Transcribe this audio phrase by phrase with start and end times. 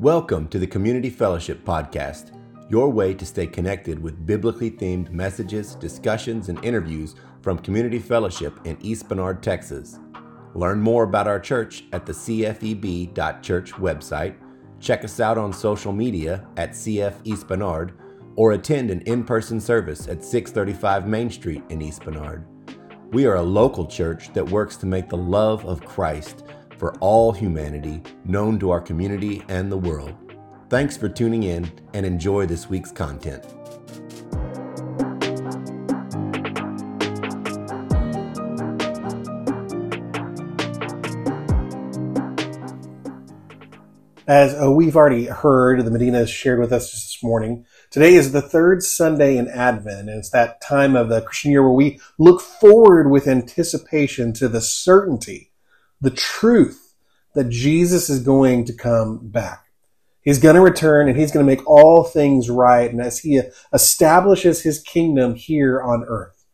[0.00, 2.30] Welcome to the Community Fellowship Podcast,
[2.70, 8.58] your way to stay connected with biblically themed messages, discussions, and interviews from Community Fellowship
[8.64, 9.98] in East Bernard, Texas.
[10.54, 14.36] Learn more about our church at the cfeb.church website,
[14.80, 17.92] check us out on social media at CF East Bernard,
[18.36, 22.46] or attend an in person service at 635 Main Street in East Bernard.
[23.12, 26.44] We are a local church that works to make the love of Christ
[26.80, 30.14] for all humanity known to our community and the world.
[30.70, 33.44] Thanks for tuning in and enjoy this week's content.
[44.26, 48.40] As uh, we've already heard, the Medina shared with us this morning, today is the
[48.40, 52.40] third Sunday in Advent, and it's that time of the Christian year where we look
[52.40, 55.49] forward with anticipation to the certainty
[56.00, 56.94] the truth
[57.34, 59.66] that Jesus is going to come back.
[60.22, 62.90] He's going to return and he's going to make all things right.
[62.90, 63.40] And as he
[63.72, 66.44] establishes his kingdom here on earth.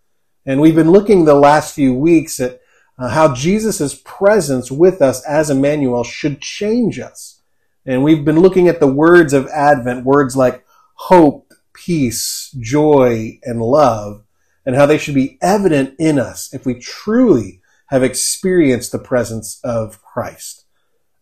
[0.45, 2.61] And we've been looking the last few weeks at
[2.99, 7.41] uh, how Jesus' presence with us as Emmanuel should change us.
[7.85, 13.61] And we've been looking at the words of Advent, words like hope, peace, joy, and
[13.61, 14.25] love,
[14.65, 19.61] and how they should be evident in us if we truly have experienced the presence
[19.63, 20.65] of Christ.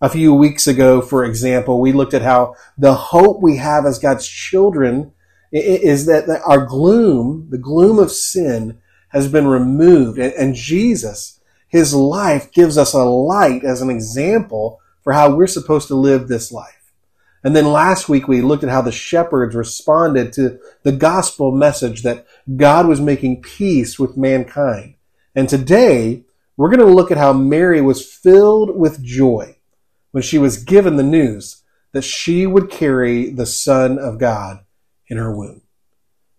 [0.00, 3.98] A few weeks ago, for example, we looked at how the hope we have as
[3.98, 5.12] God's children
[5.52, 10.18] is that our gloom, the gloom of sin, has been removed.
[10.18, 15.88] And Jesus, his life gives us a light as an example for how we're supposed
[15.88, 16.92] to live this life.
[17.44, 22.02] And then last week we looked at how the shepherds responded to the gospel message
[22.02, 22.26] that
[22.56, 24.94] God was making peace with mankind.
[25.34, 26.24] And today
[26.56, 29.56] we're going to look at how Mary was filled with joy
[30.12, 34.64] when she was given the news that she would carry the Son of God
[35.08, 35.62] in her womb.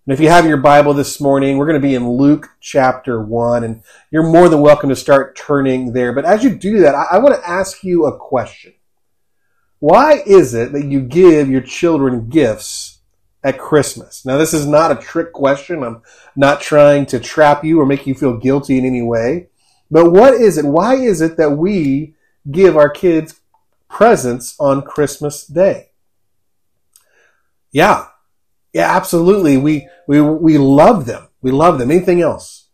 [0.08, 3.20] And if you have your Bible this morning, we're going to be in Luke chapter
[3.20, 3.82] 1, and
[4.12, 6.14] you're more than welcome to start turning there.
[6.14, 8.74] But as you do that, I, want to ask you a question.
[9.80, 13.00] Why is it that you give your children gifts
[13.44, 14.26] at Christmas?
[14.26, 15.84] Now, this is not a trick question.
[15.84, 16.04] I'm
[16.36, 19.48] not trying to trap you or make you feel guilty in any way.
[19.90, 20.66] But what is it?
[20.66, 22.16] Why is it that we
[22.50, 23.40] give our kids
[23.90, 25.92] presents on Christmas Day?
[27.72, 28.08] Yeah.
[28.74, 29.58] Yeah, absolutely.
[29.58, 31.28] We, we, we love them.
[31.42, 31.92] We love them.
[31.92, 32.68] Anything else?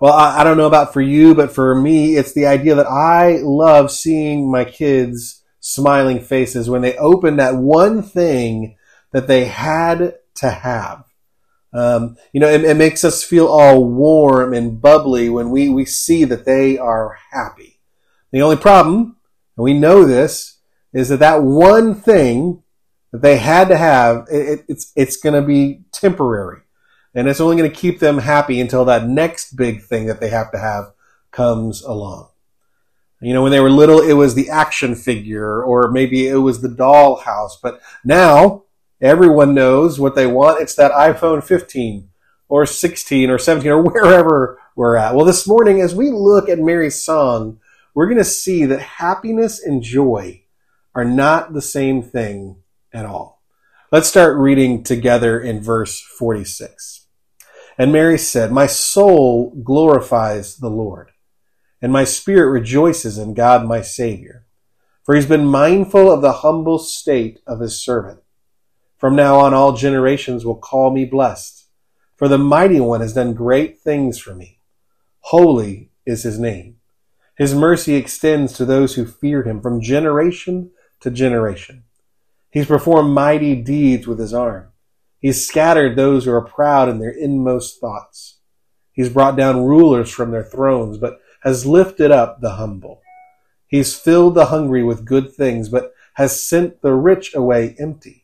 [0.00, 2.86] Well, I, I don't know about for you, but for me, it's the idea that
[2.86, 8.76] I love seeing my kids smiling faces when they open that one thing
[9.12, 11.04] that they had to have.
[11.74, 15.84] Um, you know, it, it, makes us feel all warm and bubbly when we, we
[15.84, 17.80] see that they are happy.
[18.30, 19.16] The only problem,
[19.56, 20.58] and we know this,
[20.92, 22.62] is that that one thing
[23.10, 26.60] that they had to have, it, it's, it's going to be temporary.
[27.12, 30.28] And it's only going to keep them happy until that next big thing that they
[30.28, 30.92] have to have
[31.32, 32.28] comes along.
[33.20, 36.60] You know, when they were little, it was the action figure, or maybe it was
[36.60, 37.52] the dollhouse.
[37.62, 38.63] But now,
[39.04, 40.62] Everyone knows what they want.
[40.62, 42.08] It's that iPhone 15
[42.48, 45.14] or 16 or 17 or wherever we're at.
[45.14, 47.60] Well, this morning, as we look at Mary's song,
[47.94, 50.44] we're going to see that happiness and joy
[50.94, 52.62] are not the same thing
[52.94, 53.42] at all.
[53.92, 57.06] Let's start reading together in verse 46.
[57.76, 61.10] And Mary said, My soul glorifies the Lord,
[61.82, 64.46] and my spirit rejoices in God my Savior,
[65.02, 68.23] for he's been mindful of the humble state of his servant.
[68.98, 71.66] From now on, all generations will call me blessed.
[72.16, 74.60] For the mighty one has done great things for me.
[75.20, 76.76] Holy is his name.
[77.36, 81.84] His mercy extends to those who fear him from generation to generation.
[82.50, 84.68] He's performed mighty deeds with his arm.
[85.18, 88.38] He's scattered those who are proud in their inmost thoughts.
[88.92, 93.02] He's brought down rulers from their thrones, but has lifted up the humble.
[93.66, 98.23] He's filled the hungry with good things, but has sent the rich away empty.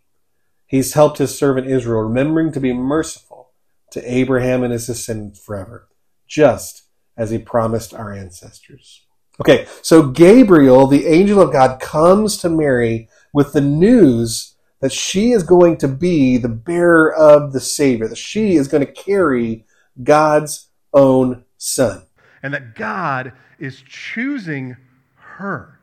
[0.70, 3.50] He's helped his servant Israel, remembering to be merciful
[3.90, 5.88] to Abraham and his descendants forever,
[6.28, 6.84] just
[7.16, 9.04] as he promised our ancestors.
[9.40, 15.32] Okay, so Gabriel, the angel of God, comes to Mary with the news that she
[15.32, 19.66] is going to be the bearer of the Savior, that she is going to carry
[20.04, 22.04] God's own son.
[22.44, 24.76] And that God is choosing
[25.16, 25.80] her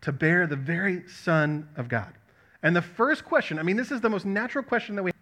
[0.00, 2.14] to bear the very Son of God.
[2.62, 5.12] And the first question, I mean, this is the most natural question that we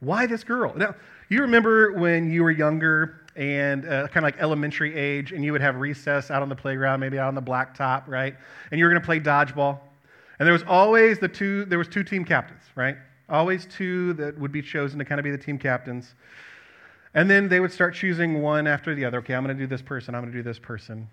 [0.00, 0.72] Why this girl?
[0.76, 0.94] Now,
[1.28, 5.52] you remember when you were younger and uh, kind of like elementary age, and you
[5.52, 8.34] would have recess out on the playground, maybe out on the blacktop, right?
[8.70, 9.78] And you were going to play dodgeball.
[10.38, 12.96] And there was always the two, there was two team captains, right?
[13.28, 16.14] Always two that would be chosen to kind of be the team captains.
[17.14, 19.18] And then they would start choosing one after the other.
[19.18, 21.08] Okay, I'm going to do this person, I'm going to do this person.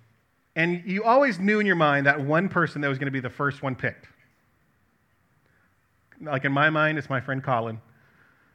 [0.56, 3.20] And you always knew in your mind that one person that was going to be
[3.20, 4.08] the first one picked.
[6.26, 7.80] Like in my mind, it's my friend Colin.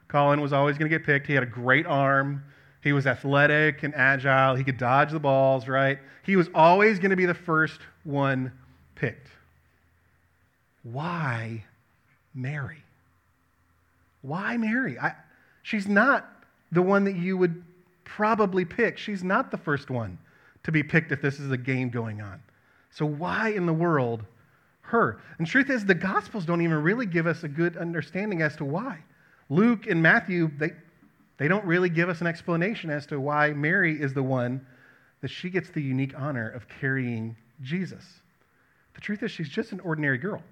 [0.07, 1.27] Colin was always going to get picked.
[1.27, 2.43] He had a great arm.
[2.81, 4.55] He was athletic and agile.
[4.55, 5.99] He could dodge the balls, right?
[6.23, 8.51] He was always going to be the first one
[8.95, 9.27] picked.
[10.83, 11.63] Why
[12.33, 12.83] Mary?
[14.21, 14.97] Why Mary?
[14.97, 15.13] I,
[15.63, 16.29] she's not
[16.71, 17.63] the one that you would
[18.03, 18.97] probably pick.
[18.97, 20.17] She's not the first one
[20.63, 22.41] to be picked if this is a game going on.
[22.91, 24.25] So, why in the world
[24.89, 25.19] her?
[25.37, 28.65] And truth is, the Gospels don't even really give us a good understanding as to
[28.65, 28.99] why.
[29.49, 30.71] Luke and Matthew, they,
[31.37, 34.65] they don't really give us an explanation as to why Mary is the one
[35.21, 38.03] that she gets the unique honor of carrying Jesus.
[38.93, 40.43] The truth is, she's just an ordinary girl.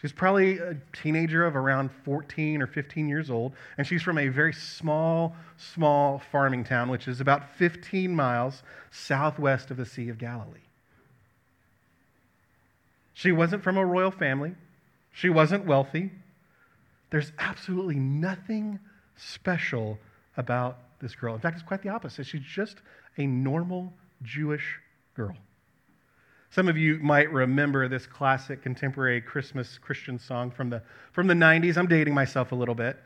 [0.00, 4.26] She's probably a teenager of around 14 or 15 years old, and she's from a
[4.26, 10.18] very small, small farming town, which is about 15 miles southwest of the Sea of
[10.18, 10.58] Galilee.
[13.14, 14.54] She wasn't from a royal family,
[15.12, 16.10] she wasn't wealthy.
[17.10, 18.80] There's absolutely nothing
[19.16, 19.98] special
[20.38, 21.34] about this girl.
[21.34, 22.26] In fact, it's quite the opposite.
[22.26, 22.78] She's just
[23.18, 23.92] a normal
[24.22, 24.80] Jewish
[25.14, 25.36] girl.
[26.48, 30.82] Some of you might remember this classic contemporary Christmas Christian song from the,
[31.12, 31.76] from the 90s.
[31.76, 32.98] I'm dating myself a little bit,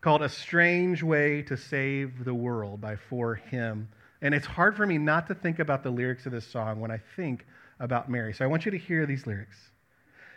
[0.00, 3.86] called A Strange Way to Save the World by 4Him.
[4.22, 6.90] And it's hard for me not to think about the lyrics of this song when
[6.90, 7.46] I think
[7.78, 8.32] about Mary.
[8.32, 9.70] So I want you to hear these lyrics.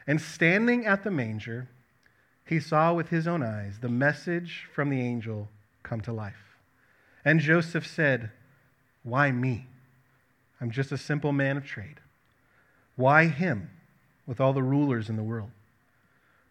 [0.08, 1.68] And standing at the manger,
[2.46, 5.50] he saw with his own eyes the message from the angel
[5.84, 6.58] come to life.
[7.24, 8.32] And Joseph said,
[9.04, 9.68] Why me?
[10.60, 12.00] I'm just a simple man of trade.
[12.96, 13.70] Why him
[14.26, 15.52] with all the rulers in the world?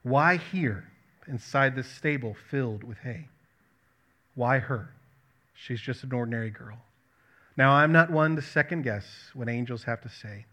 [0.02, 0.84] Why here
[1.26, 3.29] inside this stable filled with hay?
[4.34, 4.91] Why her?
[5.55, 6.79] She's just an ordinary girl.
[7.56, 10.46] Now, I'm not one to second guess what angels have to say,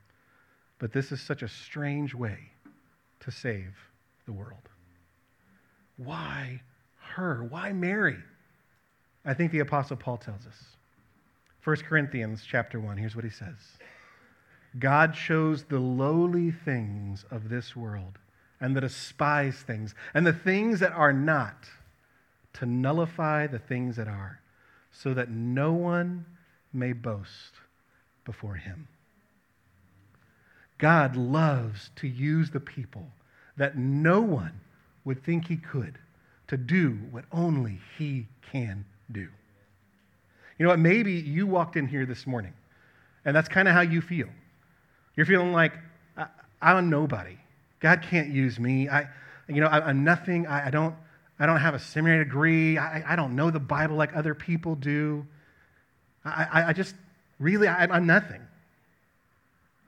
[0.79, 2.37] but this is such a strange way
[3.21, 3.75] to save
[4.25, 4.69] the world.
[5.97, 6.61] Why
[6.99, 7.43] her?
[7.43, 8.17] Why Mary?
[9.23, 10.63] I think the apostle Paul tells us.
[11.63, 13.55] 1 Corinthians chapter 1, here's what he says.
[14.77, 18.19] God chose the lowly things of this world
[18.59, 21.65] and the despised things and the things that are not
[22.53, 24.39] to nullify the things that are,
[24.91, 26.25] so that no one
[26.71, 27.53] may boast
[28.23, 28.87] before him.
[30.77, 33.07] God loves to use the people
[33.57, 34.59] that no one
[35.05, 35.97] would think he could
[36.47, 39.27] to do what only he can do.
[40.57, 40.79] You know what?
[40.79, 42.53] Maybe you walked in here this morning,
[43.23, 44.29] and that's kind of how you feel.
[45.15, 45.73] You're feeling like,
[46.17, 46.27] I,
[46.61, 47.37] am nobody.
[47.79, 48.89] God can't use me.
[48.89, 49.07] I,
[49.47, 50.47] you know, I, am nothing.
[50.47, 50.95] I, I, don't,
[51.39, 52.77] I don't have a seminary degree.
[52.77, 55.25] I, I don't know the Bible like other people do.
[56.23, 56.95] I, I, I just
[57.39, 58.41] really, I, I'm nothing.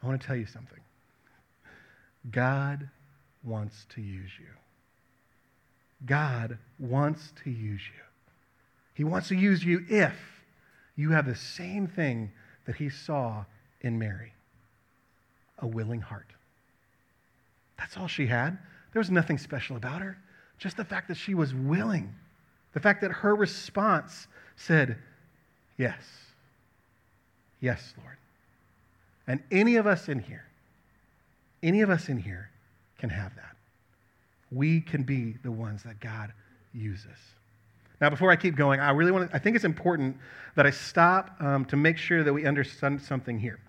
[0.01, 0.79] I want to tell you something.
[2.31, 2.89] God
[3.43, 4.47] wants to use you.
[6.05, 8.03] God wants to use you.
[8.93, 10.13] He wants to use you if
[10.95, 12.31] you have the same thing
[12.65, 13.45] that he saw
[13.81, 14.33] in Mary
[15.59, 16.27] a willing heart.
[17.77, 18.57] That's all she had.
[18.93, 20.17] There was nothing special about her,
[20.57, 22.13] just the fact that she was willing,
[22.73, 24.97] the fact that her response said,
[25.77, 26.01] Yes,
[27.59, 28.17] yes, Lord.
[29.27, 30.45] And any of us in here,
[31.61, 32.49] any of us in here
[32.97, 33.57] can have that
[34.51, 36.31] we can be the ones that God
[36.73, 37.17] uses.
[37.99, 40.17] Now, before I keep going, I really want to, I think it's important
[40.55, 43.59] that I stop um, to make sure that we understand something here.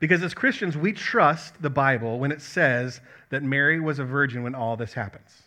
[0.00, 4.42] Because as Christians, we trust the Bible when it says that Mary was a virgin
[4.42, 5.42] when all this happens.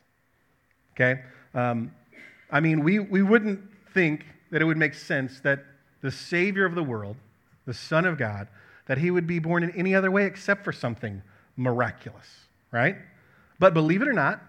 [0.93, 1.21] Okay?
[1.53, 1.91] Um,
[2.51, 3.59] I mean, we, we wouldn't
[3.93, 5.65] think that it would make sense that
[6.01, 7.15] the Savior of the world,
[7.65, 8.47] the Son of God,
[8.89, 11.21] that he would be born in any other way except for something
[11.55, 12.27] miraculous,
[12.71, 12.95] right?
[13.59, 14.41] But believe it or not,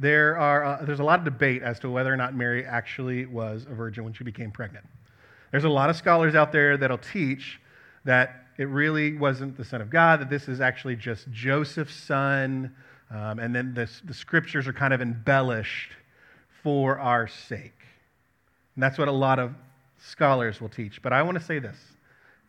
[0.00, 3.26] there are, uh, there's a lot of debate as to whether or not Mary actually
[3.26, 4.84] was a virgin when she became pregnant.
[5.52, 7.60] There's a lot of scholars out there that'll teach
[8.04, 12.74] that it really wasn't the Son of God, that this is actually just Joseph's son,
[13.12, 15.92] um, and then this, the scriptures are kind of embellished
[16.64, 17.78] for our sake.
[18.74, 19.54] And that's what a lot of
[19.98, 21.00] scholars will teach.
[21.00, 21.78] But I want to say this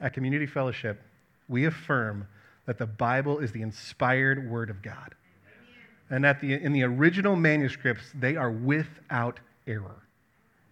[0.02, 1.04] at Community Fellowship,
[1.50, 2.28] we affirm
[2.66, 5.16] that the Bible is the inspired Word of God
[6.10, 10.04] and that the, in the original manuscripts, they are without error.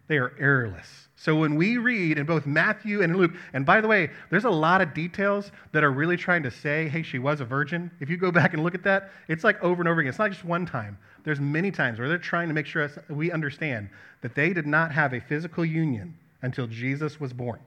[0.07, 1.09] They are errorless.
[1.17, 4.49] So when we read in both Matthew and Luke, and by the way, there's a
[4.49, 7.91] lot of details that are really trying to say, hey, she was a virgin.
[7.99, 10.09] If you go back and look at that, it's like over and over again.
[10.09, 10.97] It's not just one time.
[11.23, 13.89] There's many times where they're trying to make sure we understand
[14.21, 17.59] that they did not have a physical union until Jesus was born.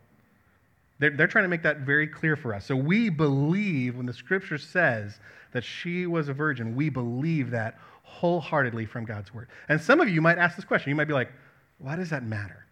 [1.01, 2.67] They're, they're trying to make that very clear for us.
[2.67, 5.19] So we believe when the scripture says
[5.53, 9.49] that she was a virgin, we believe that wholeheartedly from God's word.
[9.69, 10.91] And some of you might ask this question.
[10.91, 11.33] You might be like,
[11.79, 12.67] why does that matter?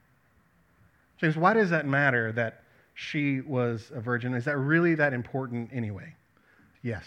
[1.18, 2.62] James, why does that matter that
[2.94, 4.35] she was a virgin?
[4.35, 6.14] Is that really that important anyway?
[6.82, 7.04] Yes.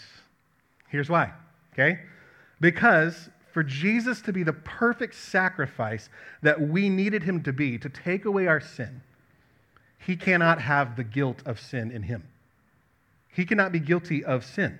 [0.88, 1.32] Here's why,
[1.72, 2.00] okay?
[2.60, 6.08] Because for Jesus to be the perfect sacrifice
[6.42, 9.02] that we needed him to be, to take away our sin,
[10.04, 12.24] he cannot have the guilt of sin in him.
[13.34, 14.78] He cannot be guilty of sin.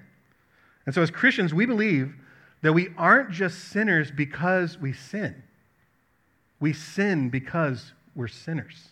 [0.84, 2.14] And so, as Christians, we believe
[2.62, 5.42] that we aren't just sinners because we sin,
[6.60, 8.88] we sin because we're sinners.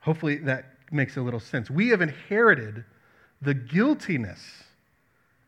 [0.00, 1.70] Hopefully that makes a little sense.
[1.70, 2.84] We have inherited
[3.40, 4.64] the guiltiness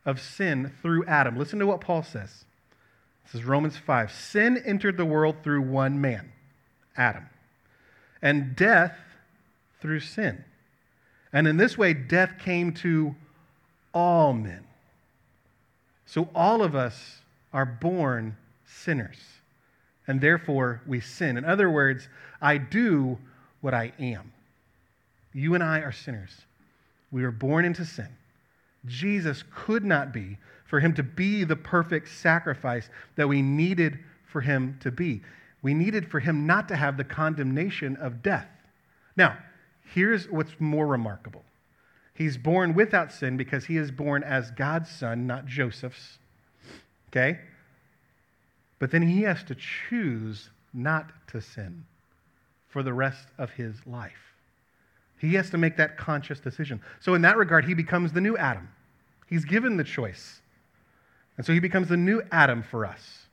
[0.05, 1.37] of sin through Adam.
[1.37, 2.45] Listen to what Paul says.
[3.25, 4.13] This is Romans 5.
[4.13, 6.33] Sin entered the world through one man,
[6.97, 7.29] Adam,
[8.23, 8.97] and death
[9.81, 10.45] through sin.
[11.33, 13.15] And in this way, death came to
[13.93, 14.65] all men.
[16.07, 17.21] So all of us
[17.53, 19.19] are born sinners,
[20.07, 21.37] and therefore we sin.
[21.37, 22.09] In other words,
[22.41, 23.19] I do
[23.61, 24.33] what I am.
[25.33, 26.31] You and I are sinners.
[27.11, 28.09] We were born into sin.
[28.87, 34.41] Jesus could not be for him to be the perfect sacrifice that we needed for
[34.41, 35.23] him to be.
[35.67, 38.47] We needed for him not to have the condemnation of death.
[39.17, 39.37] Now,
[39.93, 41.43] here's what's more remarkable
[42.15, 46.19] He's born without sin because he is born as God's son, not Joseph's.
[47.09, 47.41] Okay?
[48.79, 51.85] But then he has to choose not to sin
[52.69, 54.37] for the rest of his life.
[55.19, 56.81] He has to make that conscious decision.
[57.01, 58.69] So, in that regard, he becomes the new Adam.
[59.27, 60.41] He's given the choice.
[61.37, 63.25] And so he becomes the new Adam for us.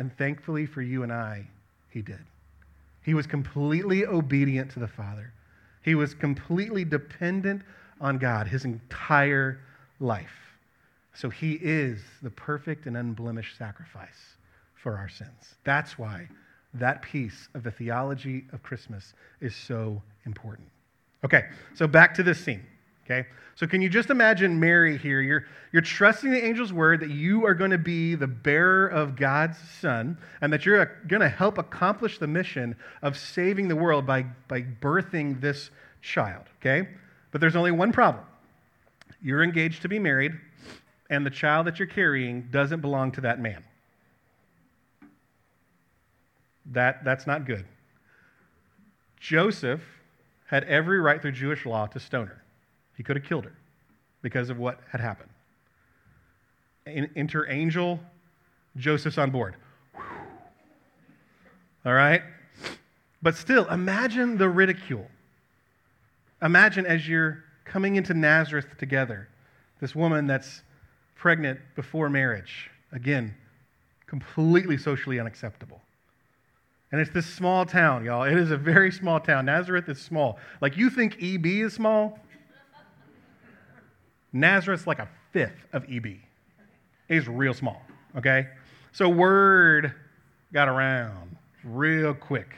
[0.00, 1.46] And thankfully for you and I,
[1.90, 2.20] he did.
[3.04, 5.32] He was completely obedient to the Father,
[5.82, 7.62] he was completely dependent
[8.00, 9.60] on God his entire
[10.00, 10.56] life.
[11.12, 14.36] So he is the perfect and unblemished sacrifice
[14.74, 15.56] for our sins.
[15.64, 16.28] That's why
[16.72, 20.68] that piece of the theology of Christmas is so important.
[21.24, 22.64] Okay, so back to this scene.
[23.10, 23.26] Okay,
[23.56, 25.20] so can you just imagine Mary here?
[25.20, 29.16] You're, you're trusting the angel's word that you are going to be the bearer of
[29.16, 33.74] God's son and that you're uh, going to help accomplish the mission of saving the
[33.74, 35.70] world by, by birthing this
[36.02, 36.44] child.
[36.60, 36.88] Okay,
[37.32, 38.24] but there's only one problem
[39.20, 40.32] you're engaged to be married,
[41.10, 43.62] and the child that you're carrying doesn't belong to that man.
[46.66, 47.66] That, that's not good.
[49.18, 49.82] Joseph
[50.46, 52.39] had every right through Jewish law to stone her.
[53.00, 53.54] He could have killed her
[54.20, 55.30] because of what had happened.
[57.16, 57.98] Enter angel,
[58.76, 59.56] Joseph's on board.
[61.86, 62.20] All right?
[63.22, 65.06] But still, imagine the ridicule.
[66.42, 69.30] Imagine as you're coming into Nazareth together,
[69.80, 70.62] this woman that's
[71.16, 72.70] pregnant before marriage.
[72.92, 73.34] Again,
[74.06, 75.80] completely socially unacceptable.
[76.92, 78.24] And it's this small town, y'all.
[78.24, 79.46] It is a very small town.
[79.46, 80.38] Nazareth is small.
[80.60, 82.18] Like you think EB is small?
[84.32, 86.16] Nazareth's like a fifth of EB.
[87.08, 87.82] It's real small,
[88.16, 88.48] okay?
[88.92, 89.94] So word
[90.52, 92.48] got around real quick.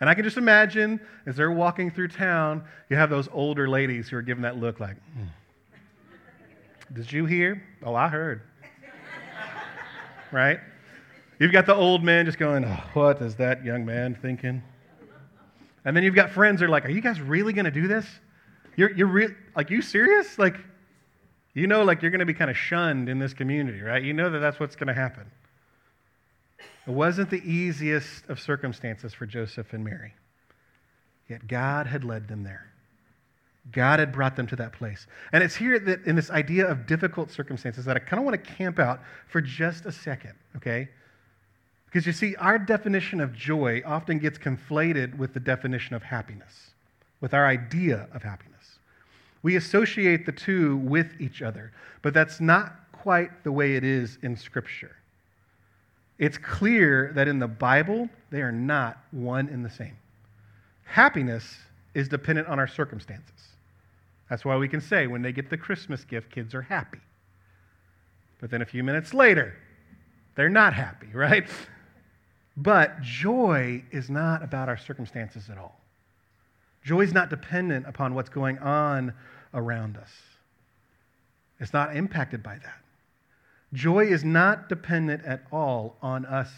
[0.00, 4.08] And I can just imagine as they're walking through town, you have those older ladies
[4.08, 5.24] who are giving that look like, hmm.
[6.92, 7.62] Did you hear?
[7.82, 8.42] Oh, I heard.
[10.30, 10.60] right?
[11.40, 14.62] You've got the old man just going, oh, What is that young man thinking?
[15.84, 17.88] And then you've got friends that are like, Are you guys really going to do
[17.88, 18.06] this?
[18.76, 20.38] You're, you're re- like, you serious?
[20.38, 20.56] Like,
[21.56, 24.02] you know, like you're going to be kind of shunned in this community, right?
[24.02, 25.24] You know that that's what's going to happen.
[26.86, 30.12] It wasn't the easiest of circumstances for Joseph and Mary.
[31.30, 32.66] Yet God had led them there.
[33.72, 35.06] God had brought them to that place.
[35.32, 38.44] And it's here that in this idea of difficult circumstances that I kind of want
[38.44, 40.88] to camp out for just a second, okay?
[41.86, 46.72] Because you see, our definition of joy often gets conflated with the definition of happiness,
[47.22, 48.55] with our idea of happiness.
[49.42, 54.18] We associate the two with each other, but that's not quite the way it is
[54.22, 54.96] in Scripture.
[56.18, 59.96] It's clear that in the Bible, they are not one and the same.
[60.84, 61.56] Happiness
[61.94, 63.32] is dependent on our circumstances.
[64.30, 67.00] That's why we can say when they get the Christmas gift, kids are happy.
[68.40, 69.56] But then a few minutes later,
[70.34, 71.48] they're not happy, right?
[72.56, 75.78] But joy is not about our circumstances at all.
[76.86, 79.12] Joy is not dependent upon what's going on
[79.52, 80.10] around us,
[81.58, 82.80] it's not impacted by that.
[83.72, 86.48] Joy is not dependent at all on us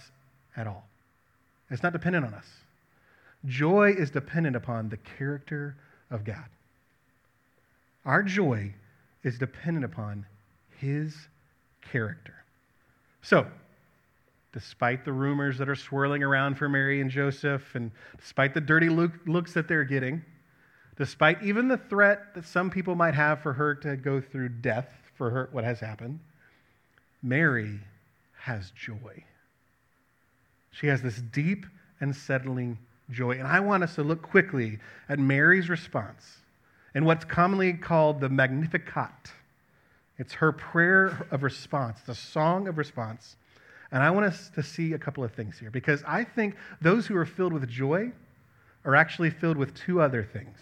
[0.54, 0.85] at all.
[1.70, 2.44] It's not dependent on us.
[3.47, 5.75] Joy is dependent upon the character
[6.11, 6.44] of God.
[8.04, 8.75] Our joy
[9.23, 10.26] is dependent upon
[10.76, 11.16] His
[11.90, 12.35] character.
[13.23, 13.47] So,
[14.59, 18.88] despite the rumors that are swirling around for Mary and Joseph, and despite the dirty
[18.88, 20.21] look, looks that they're getting,
[20.97, 24.88] despite even the threat that some people might have for her to go through death
[25.15, 26.19] for her, what has happened,
[27.23, 27.79] Mary
[28.41, 29.23] has joy.
[30.73, 31.65] She has this deep
[32.00, 32.79] and settling
[33.11, 33.38] joy.
[33.38, 36.38] And I want us to look quickly at Mary's response
[36.97, 39.33] in what's commonly called the Magnificat.
[40.19, 43.37] It's her prayer of response, the song of response.
[43.90, 47.07] And I want us to see a couple of things here because I think those
[47.07, 48.12] who are filled with joy
[48.85, 50.59] are actually filled with two other things.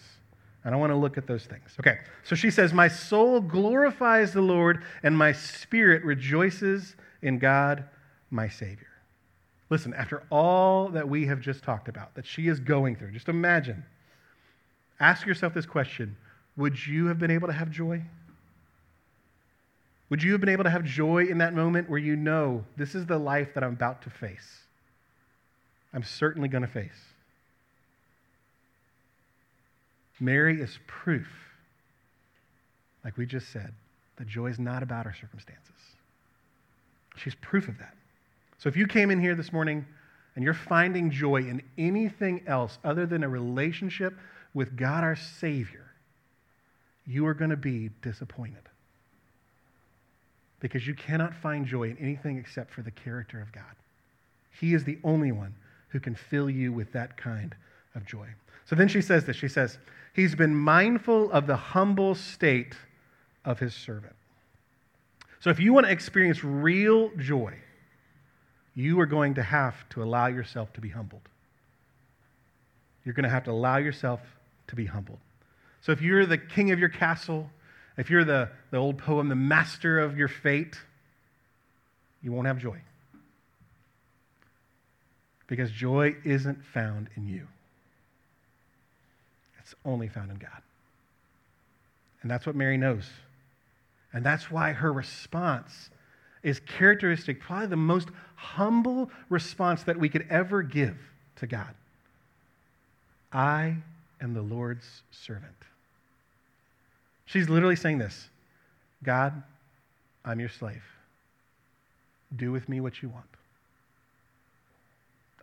[0.64, 1.76] And I want to look at those things.
[1.78, 7.84] Okay, so she says, My soul glorifies the Lord, and my spirit rejoices in God,
[8.30, 8.88] my Savior.
[9.70, 13.28] Listen, after all that we have just talked about, that she is going through, just
[13.28, 13.84] imagine.
[14.98, 16.16] Ask yourself this question
[16.56, 18.02] Would you have been able to have joy?
[20.08, 22.94] Would you have been able to have joy in that moment where you know this
[22.94, 24.60] is the life that I'm about to face?
[25.92, 26.90] I'm certainly going to face.
[30.20, 31.28] Mary is proof,
[33.04, 33.72] like we just said,
[34.16, 35.72] that joy is not about our circumstances.
[37.16, 37.94] She's proof of that.
[38.58, 39.84] So if you came in here this morning
[40.34, 44.14] and you're finding joy in anything else other than a relationship
[44.54, 45.86] with God our Savior,
[47.06, 48.62] you are going to be disappointed.
[50.60, 53.64] Because you cannot find joy in anything except for the character of God.
[54.58, 55.54] He is the only one
[55.88, 57.54] who can fill you with that kind
[57.94, 58.26] of joy.
[58.64, 59.36] So then she says this.
[59.36, 59.78] She says,
[60.12, 62.74] He's been mindful of the humble state
[63.44, 64.14] of his servant.
[65.40, 67.54] So if you want to experience real joy,
[68.74, 71.28] you are going to have to allow yourself to be humbled.
[73.04, 74.20] You're going to have to allow yourself
[74.68, 75.18] to be humbled.
[75.82, 77.48] So if you're the king of your castle,
[77.96, 80.76] if you're the, the old poem, the master of your fate,
[82.22, 82.78] you won't have joy.
[85.46, 87.46] Because joy isn't found in you.
[89.60, 90.62] It's only found in God.
[92.22, 93.08] And that's what Mary knows.
[94.12, 95.90] And that's why her response
[96.42, 100.96] is characteristic, probably the most humble response that we could ever give
[101.36, 101.74] to God.
[103.32, 103.76] I
[104.20, 105.52] am the Lord's servant.
[107.26, 108.28] She's literally saying this
[109.02, 109.42] God,
[110.24, 110.82] I'm your slave.
[112.34, 113.26] Do with me what you want.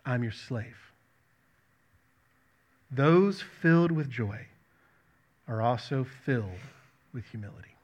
[0.04, 0.76] I'm your slave.
[2.90, 4.46] Those filled with joy
[5.48, 6.50] are also filled
[7.12, 7.74] with humility.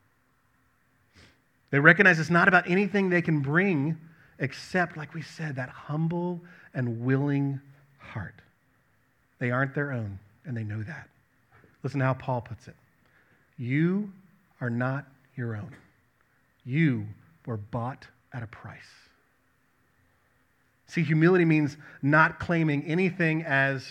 [1.70, 3.96] They recognize it's not about anything they can bring
[4.38, 6.40] except, like we said, that humble
[6.74, 7.60] and willing
[7.98, 8.34] heart.
[9.38, 11.08] They aren't their own, and they know that.
[11.82, 12.74] Listen to how Paul puts it
[13.60, 14.10] You
[14.58, 15.04] are not
[15.36, 15.76] your own,
[16.64, 17.06] you
[17.44, 18.80] were bought at a price.
[20.86, 23.86] See, humility means not claiming anything as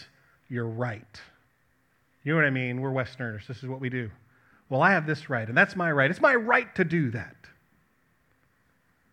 [0.49, 1.21] you're right.
[2.23, 2.81] You know what I mean?
[2.81, 3.43] We're Westerners.
[3.47, 4.09] This is what we do.
[4.69, 6.09] Well, I have this right, and that's my right.
[6.09, 7.35] It's my right to do that.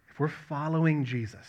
[0.08, 1.46] If we're following Jesus,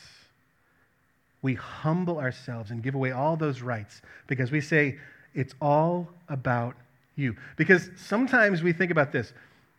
[1.41, 4.99] we humble ourselves and give away all those rights because we say,
[5.33, 6.75] it's all about
[7.17, 7.35] you.
[7.57, 9.33] Because sometimes we think about this.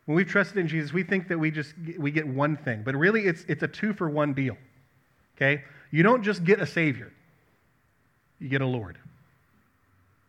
[0.05, 2.95] When we've trusted in Jesus, we think that we just we get one thing, but
[2.95, 4.57] really it's it's a two for one deal.
[5.35, 5.63] Okay?
[5.89, 7.11] You don't just get a savior.
[8.39, 8.97] You get a Lord.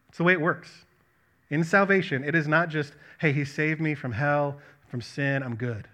[0.08, 0.70] It's the way it works.
[1.50, 5.56] In salvation, it is not just, hey, he saved me from hell, from sin, I'm
[5.56, 5.88] good.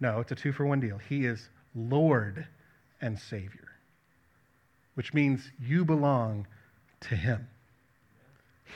[0.00, 0.98] No, it's a two for one deal.
[0.98, 2.46] He is Lord
[3.00, 3.68] and Savior,
[4.94, 6.46] which means you belong
[7.00, 7.48] to Him.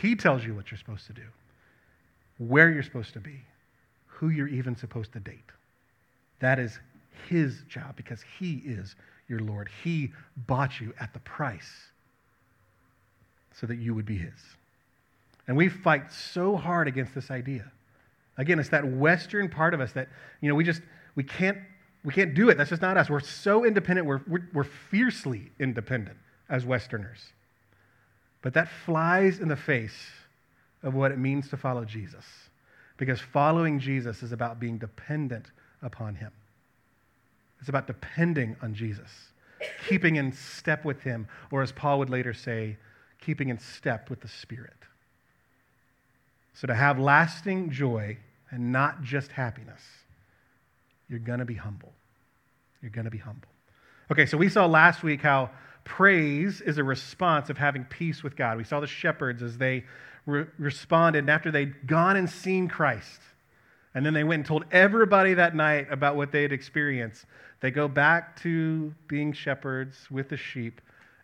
[0.00, 1.26] He tells you what you're supposed to do,
[2.38, 3.40] where you're supposed to be,
[4.06, 5.50] who you're even supposed to date.
[6.38, 6.78] That is
[7.28, 8.94] His job because He is
[9.28, 9.68] your Lord.
[9.82, 10.12] He
[10.46, 11.90] bought you at the price
[13.60, 14.56] so that you would be his.
[15.46, 17.70] And we fight so hard against this idea.
[18.38, 20.08] Again, it's that Western part of us that,
[20.40, 20.82] you know, we just,
[21.14, 21.58] we can't,
[22.04, 22.56] we can't do it.
[22.56, 23.10] That's just not us.
[23.10, 24.06] We're so independent.
[24.06, 26.16] We're, we're, we're fiercely independent
[26.48, 27.20] as Westerners.
[28.42, 30.08] But that flies in the face
[30.82, 32.24] of what it means to follow Jesus.
[32.96, 35.46] Because following Jesus is about being dependent
[35.82, 36.32] upon him.
[37.60, 39.10] It's about depending on Jesus.
[39.88, 42.76] keeping in step with Him, or as Paul would later say,
[43.20, 44.72] keeping in step with the Spirit.
[46.54, 48.18] So to have lasting joy
[48.50, 49.82] and not just happiness,
[51.08, 51.92] you're going to be humble.
[52.82, 53.48] You're going to be humble.
[54.10, 55.50] Okay, so we saw last week how
[55.84, 58.56] praise is a response of having peace with God.
[58.56, 59.84] We saw the shepherds as they
[60.26, 63.20] re- responded after they'd gone and seen Christ.
[63.94, 67.24] And then they went and told everybody that night about what they had experienced.
[67.60, 70.80] They go back to being shepherds with the sheep,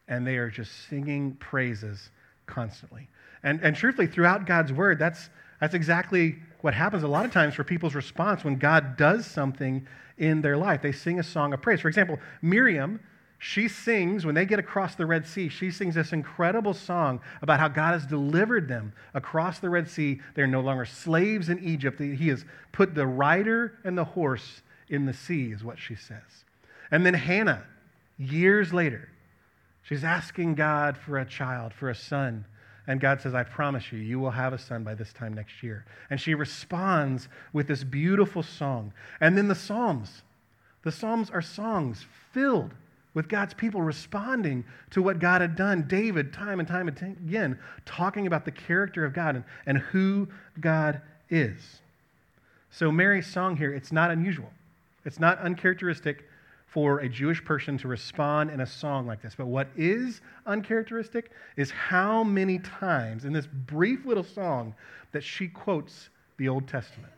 [0.08, 2.10] and they are just singing praises
[2.46, 3.08] constantly.
[3.42, 7.54] And, and truthfully, throughout God's word, that's, that's exactly what happens a lot of times
[7.54, 9.86] for people's response when God does something
[10.18, 10.82] in their life.
[10.82, 11.80] They sing a song of praise.
[11.80, 13.00] For example, Miriam,
[13.38, 17.60] she sings, when they get across the Red Sea, she sings this incredible song about
[17.60, 20.20] how God has delivered them across the Red Sea.
[20.34, 22.00] They're no longer slaves in Egypt.
[22.00, 26.44] He has put the rider and the horse in the sea, is what she says.
[26.90, 27.64] And then Hannah,
[28.18, 29.10] years later,
[29.82, 32.46] she's asking God for a child, for a son.
[32.86, 35.62] And God says, I promise you, you will have a son by this time next
[35.62, 35.84] year.
[36.08, 38.94] And she responds with this beautiful song.
[39.20, 40.22] And then the Psalms.
[40.84, 42.72] The Psalms are songs filled
[43.16, 45.88] with God's people responding to what God had done.
[45.88, 50.28] David, time and time again, talking about the character of God and, and who
[50.60, 51.00] God
[51.30, 51.80] is.
[52.70, 54.50] So, Mary's song here, it's not unusual.
[55.06, 56.28] It's not uncharacteristic
[56.66, 59.34] for a Jewish person to respond in a song like this.
[59.34, 64.74] But what is uncharacteristic is how many times in this brief little song
[65.12, 67.14] that she quotes the Old Testament.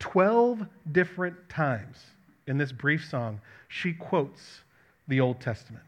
[0.00, 1.96] 12 different times
[2.46, 4.60] in this brief song, she quotes
[5.08, 5.84] the Old Testament.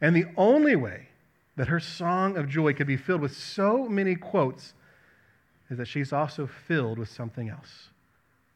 [0.00, 1.08] And the only way
[1.56, 4.74] that her song of joy could be filled with so many quotes
[5.70, 7.88] is that she's also filled with something else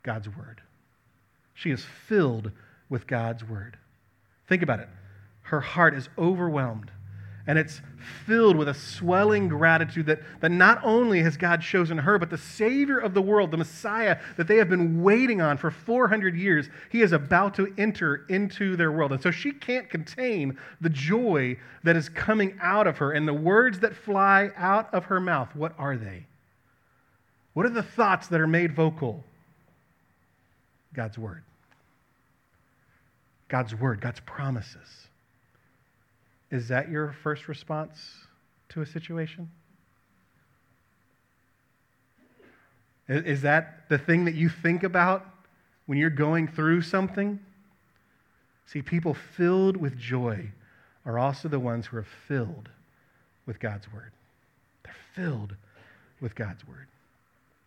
[0.03, 0.61] God's Word.
[1.55, 2.53] She is filled
[2.89, 3.77] with God's Word.
[4.49, 4.89] Think about it.
[5.43, 6.91] Her heart is overwhelmed
[7.47, 7.81] and it's
[8.25, 12.39] filled with a swelling gratitude that, that not only has God chosen her, but the
[12.39, 16.69] Savior of the world, the Messiah that they have been waiting on for 400 years,
[16.91, 19.13] he is about to enter into their world.
[19.13, 23.13] And so she can't contain the joy that is coming out of her.
[23.13, 26.27] And the words that fly out of her mouth, what are they?
[27.55, 29.25] What are the thoughts that are made vocal?
[30.95, 31.43] God's Word.
[33.49, 35.09] God's Word, God's promises.
[36.53, 37.99] Is that your first response
[38.69, 39.51] to a situation?
[43.09, 45.27] Is that the thing that you think about
[45.87, 47.41] when you're going through something?
[48.67, 50.51] See, people filled with joy
[51.07, 52.69] are also the ones who are filled
[53.47, 54.13] with God's Word.
[54.85, 55.57] They're filled
[56.21, 56.87] with God's Word.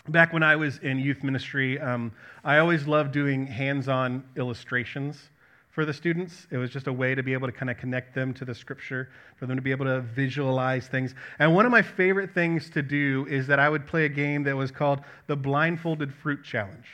[0.07, 2.11] Back when I was in youth ministry, um,
[2.43, 5.29] I always loved doing hands on illustrations
[5.75, 6.47] for the students.
[6.49, 8.55] It was just a way to be able to kind of connect them to the
[8.55, 11.13] scripture, for them to be able to visualize things.
[11.37, 14.43] And one of my favorite things to do is that I would play a game
[14.43, 16.87] that was called the Blindfolded Fruit Challenge.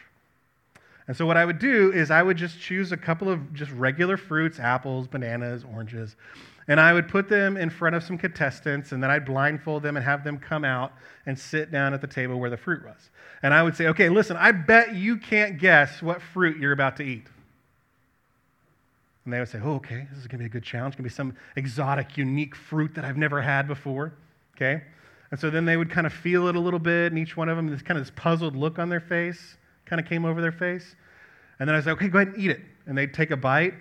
[1.07, 3.71] And so what I would do is I would just choose a couple of just
[3.71, 6.15] regular fruits, apples, bananas, oranges,
[6.67, 9.95] and I would put them in front of some contestants, and then I'd blindfold them
[9.95, 10.93] and have them come out
[11.25, 13.09] and sit down at the table where the fruit was.
[13.43, 16.97] And I would say, okay, listen, I bet you can't guess what fruit you're about
[16.97, 17.27] to eat.
[19.25, 20.93] And they would say, oh, okay, this is going to be a good challenge.
[20.93, 24.13] It's going to be some exotic, unique fruit that I've never had before.
[24.55, 24.81] Okay?
[25.29, 27.47] And so then they would kind of feel it a little bit, and each one
[27.47, 30.41] of them, this kind of this puzzled look on their face kind of came over
[30.41, 30.95] their face.
[31.59, 32.61] And then I said, okay, go ahead and eat it.
[32.85, 33.73] And they'd take a bite,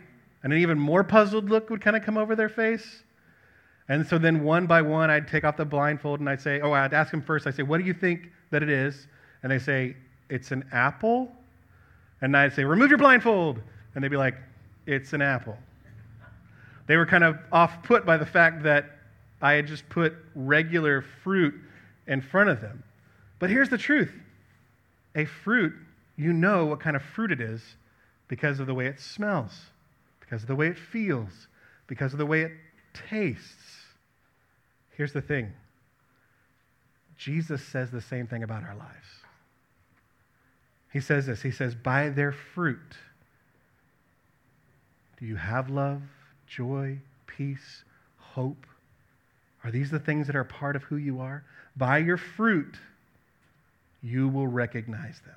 [0.42, 3.03] and an even more puzzled look would kind of come over their face.
[3.88, 6.70] And so then one by one, I'd take off the blindfold and I'd say, oh,
[6.72, 9.09] I'd ask them first, I'd say, what do you think that it is?
[9.42, 9.96] And they say,
[10.29, 11.33] it's an apple.
[12.20, 13.61] And I'd say, remove your blindfold.
[13.94, 14.37] And they'd be like,
[14.90, 15.57] it's an apple.
[16.87, 18.90] They were kind of off put by the fact that
[19.40, 21.55] I had just put regular fruit
[22.09, 22.83] in front of them.
[23.38, 24.12] But here's the truth
[25.14, 25.72] a fruit,
[26.16, 27.62] you know what kind of fruit it is
[28.29, 29.53] because of the way it smells,
[30.18, 31.48] because of the way it feels,
[31.87, 32.53] because of the way it
[33.09, 33.87] tastes.
[34.96, 35.53] Here's the thing
[37.16, 39.07] Jesus says the same thing about our lives.
[40.92, 42.96] He says this He says, By their fruit,
[45.20, 46.02] do you have love,
[46.46, 47.85] joy, peace,
[48.16, 48.66] hope?
[49.62, 51.44] Are these the things that are part of who you are?
[51.76, 52.76] By your fruit,
[54.02, 55.37] you will recognize them.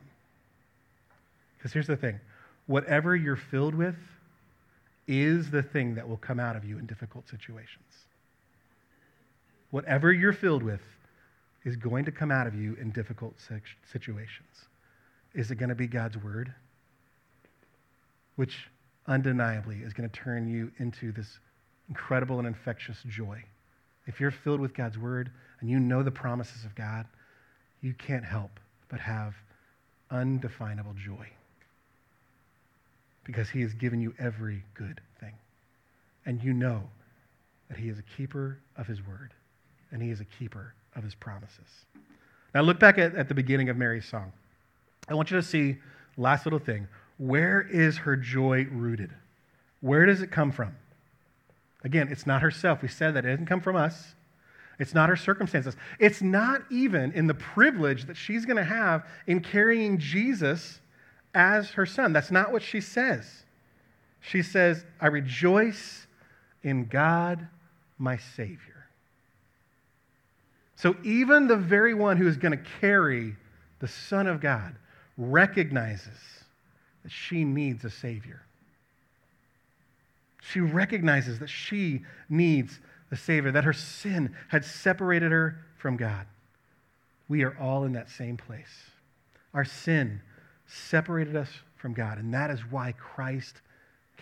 [1.58, 2.20] Because here's the thing
[2.66, 3.96] whatever you're filled with
[5.06, 7.84] is the thing that will come out of you in difficult situations.
[9.72, 10.82] Whatever you're filled with
[11.66, 13.36] is going to come out of you in difficult
[13.92, 14.66] situations.
[15.34, 16.54] Is it going to be God's word?
[18.36, 18.70] Which
[19.08, 21.40] undeniably is going to turn you into this
[21.90, 23.44] incredible and infectious joy.
[24.08, 27.06] If you're filled with God's word and you know the promises of God,
[27.82, 29.36] you can't help but have
[30.12, 31.28] undefinable joy
[33.24, 35.34] because he has given you every good thing.
[36.26, 36.84] And you know
[37.70, 39.34] that he is a keeper of his word
[39.92, 41.86] and he is a keeper of his promises.
[42.54, 44.32] Now, look back at, at the beginning of Mary's song.
[45.10, 45.78] I want you to see,
[46.18, 49.12] last little thing, where is her joy rooted?
[49.82, 50.76] Where does it come from?
[51.84, 52.82] Again, it's not herself.
[52.82, 54.16] We said that it doesn't come from us.
[54.80, 55.76] It's not her circumstances.
[56.00, 60.80] It's not even in the privilege that she's going to have in carrying Jesus
[61.34, 62.14] as her son.
[62.14, 63.44] That's not what she says.
[64.22, 66.08] She says, I rejoice
[66.64, 67.48] in God,
[67.98, 68.88] my Savior.
[70.76, 73.36] So even the very one who is going to carry
[73.80, 74.76] the Son of God
[75.18, 76.43] recognizes
[77.04, 78.42] that she needs a Savior.
[80.42, 82.80] She recognizes that she needs
[83.12, 86.26] a Savior, that her sin had separated her from God.
[87.30, 88.90] We are all in that same place.
[89.54, 90.22] Our sin
[90.68, 93.62] separated us from God, and that is why Christ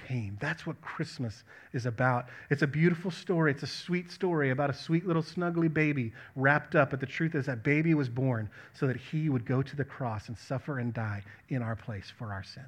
[0.07, 0.37] came.
[0.39, 2.25] That's what Christmas is about.
[2.49, 3.51] It's a beautiful story.
[3.51, 6.91] It's a sweet story about a sweet little snuggly baby wrapped up.
[6.91, 9.85] But the truth is, that baby was born so that he would go to the
[9.85, 12.65] cross and suffer and die in our place for our sin.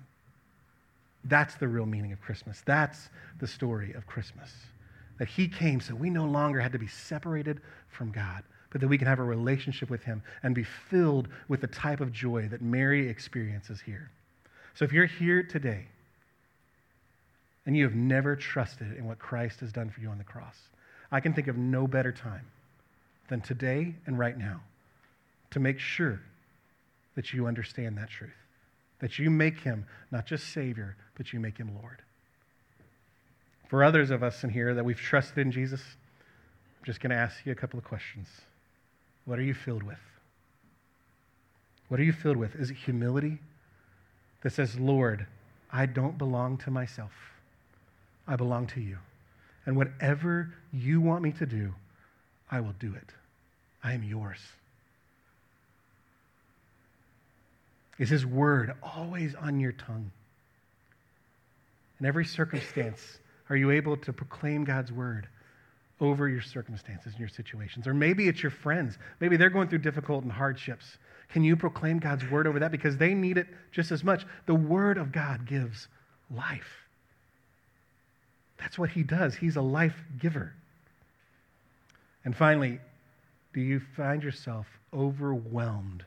[1.25, 2.62] That's the real meaning of Christmas.
[2.65, 3.09] That's
[3.39, 4.51] the story of Christmas.
[5.19, 8.88] That he came so we no longer had to be separated from God, but that
[8.88, 12.47] we can have a relationship with him and be filled with the type of joy
[12.49, 14.12] that Mary experiences here.
[14.73, 15.86] So if you're here today
[17.65, 20.58] and you have never trusted in what Christ has done for you on the cross,
[21.12, 22.45] I can think of no better time
[23.30, 24.62] than today and right now
[25.52, 26.21] to make sure
[27.15, 28.32] that you understand that truth
[29.04, 32.02] that you make him not just Savior, but you make him Lord.
[33.67, 37.17] For others of us in here that we've trusted in Jesus, I'm just going to
[37.17, 38.30] ask you a couple of questions.
[39.26, 39.99] What are you filled with?
[41.89, 42.56] What are you filled with?
[42.56, 43.39] Is it humility
[44.41, 45.28] that says, Lord,
[45.69, 47.12] I don't belong to myself,
[48.27, 48.97] I belong to you.
[49.65, 51.73] And whatever you want me to do,
[52.51, 53.09] I will do it.
[53.83, 54.39] I am yours.
[57.99, 60.12] Is His word always on your tongue?
[61.99, 65.27] In every circumstance, are you able to proclaim God's word
[66.01, 67.88] over your circumstances and your situations?
[67.88, 68.97] Or maybe it's your friends.
[69.19, 70.97] Maybe they're going through difficult and hardships.
[71.29, 72.71] Can you proclaim God's word over that?
[72.71, 74.25] Because they need it just as much.
[74.45, 75.88] The word of God gives
[76.29, 76.83] life.
[78.57, 79.35] That's what He does.
[79.35, 80.53] He's a life giver.
[82.25, 82.79] And finally,
[83.53, 86.03] do you find yourself overwhelmed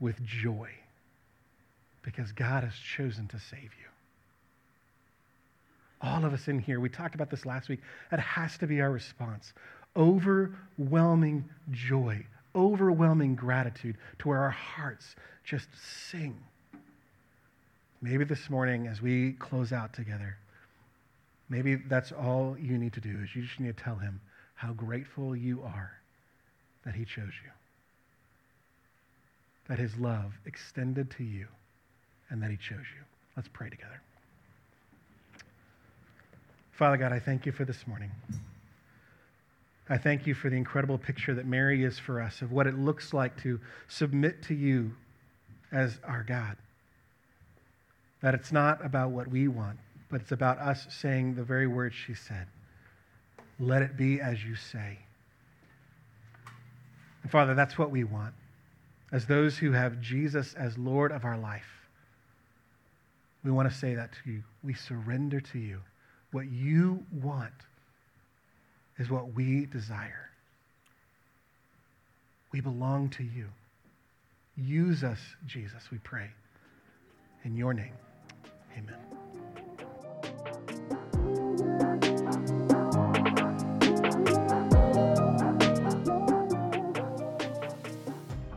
[0.00, 0.70] with joy?
[2.02, 3.88] Because God has chosen to save you.
[6.00, 7.80] All of us in here, we talked about this last week.
[8.10, 9.52] That has to be our response.
[9.96, 15.14] Overwhelming joy, overwhelming gratitude to where our hearts
[15.44, 15.68] just
[16.10, 16.36] sing.
[18.00, 20.36] Maybe this morning, as we close out together,
[21.52, 24.22] maybe that's all you need to do is you just need to tell him
[24.54, 25.92] how grateful you are
[26.86, 27.50] that he chose you,
[29.68, 31.46] that his love extended to you
[32.30, 33.04] and that he chose you.
[33.36, 34.00] Let's pray together.
[36.72, 38.10] Father God, I thank you for this morning.
[39.90, 42.78] I thank you for the incredible picture that Mary is for us of what it
[42.78, 44.92] looks like to submit to you
[45.70, 46.56] as our God.
[48.22, 49.78] That it's not about what we want,
[50.12, 52.46] but it's about us saying the very words she said.
[53.58, 54.98] Let it be as you say.
[57.22, 58.34] And Father, that's what we want.
[59.10, 61.88] As those who have Jesus as Lord of our life,
[63.42, 64.42] we want to say that to you.
[64.62, 65.80] We surrender to you.
[66.30, 67.52] What you want
[68.98, 70.28] is what we desire.
[72.52, 73.48] We belong to you.
[74.58, 76.28] Use us, Jesus, we pray.
[77.44, 77.94] In your name,
[78.76, 78.98] amen.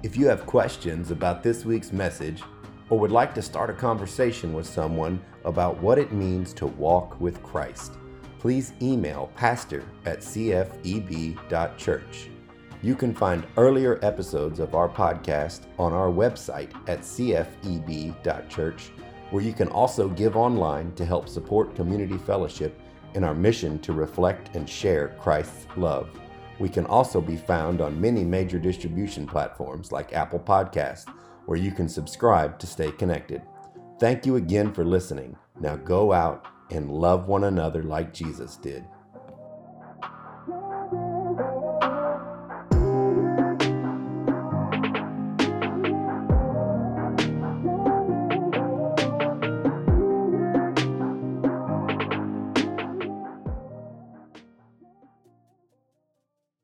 [0.05, 2.43] If you have questions about this week's message,
[2.91, 7.19] or would like to start a conversation with someone about what it means to walk
[7.19, 7.93] with Christ,
[8.37, 11.39] please email pastor at cfeb.church.
[12.83, 18.91] You can find earlier episodes of our podcast on our website at cfeb.church,
[19.31, 22.79] where you can also give online to help support community fellowship
[23.15, 26.11] in our mission to reflect and share Christ's love.
[26.59, 31.05] We can also be found on many major distribution platforms like Apple Podcasts
[31.45, 33.41] where you can subscribe to stay connected.
[33.99, 35.35] Thank you again for listening.
[35.59, 38.85] Now go out and love one another like Jesus did.